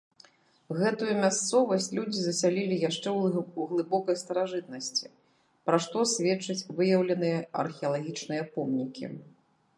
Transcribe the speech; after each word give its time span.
Гэтую 0.79 1.09
мясцовасць 1.23 1.89
людзі 1.97 2.21
засялілі 2.23 2.79
яшчэ 2.89 3.09
ў 3.17 3.65
глыбокай 3.75 4.17
старажытнасці, 4.23 5.05
пра 5.69 5.77
што 5.89 5.97
сведчаць 6.15 6.59
выяўленыя 6.81 7.47
археалагічныя 7.67 8.43
помнікі. 8.59 9.05